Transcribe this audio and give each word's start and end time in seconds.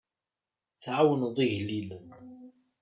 Tɛawneḍ 0.83 1.37
igellilen. 1.45 2.07